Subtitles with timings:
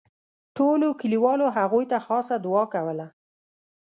[0.57, 3.07] ټولو کلیوالو هغوی ته خاصه دوعا کوله.